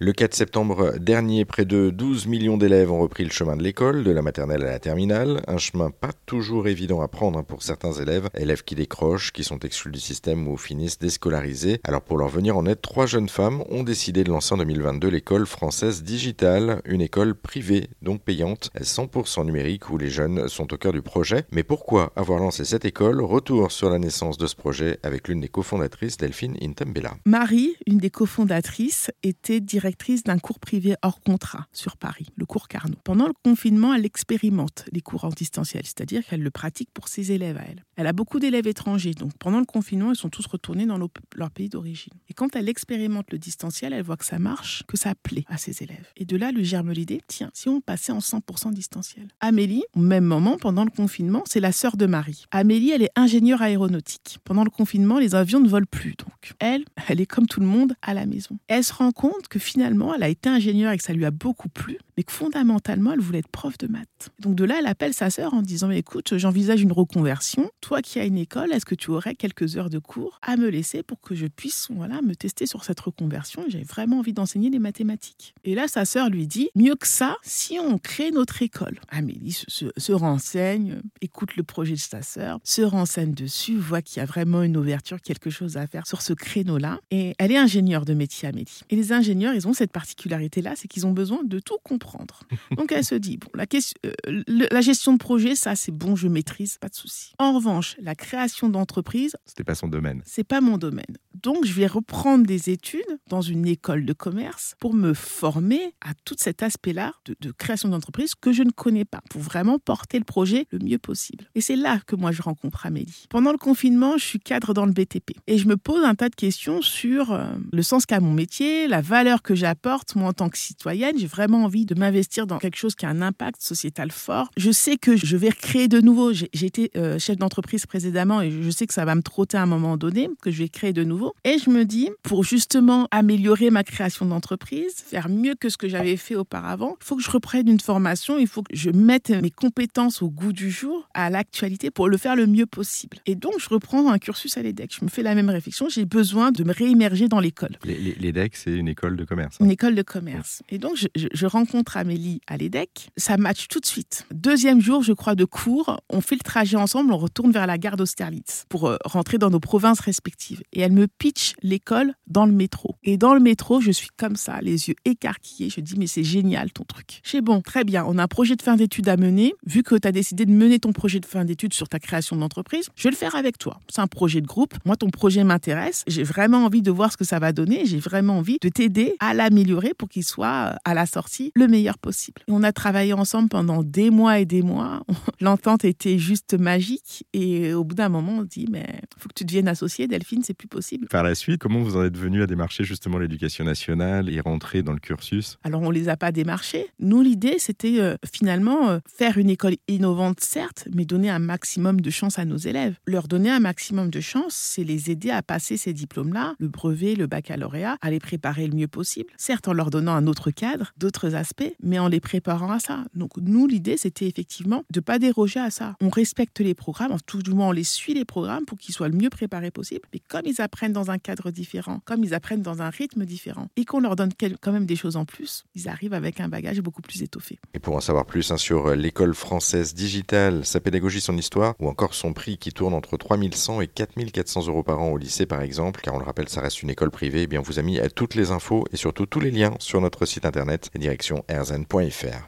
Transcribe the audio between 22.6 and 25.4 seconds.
cette école? Retour sur la naissance de ce projet avec l'une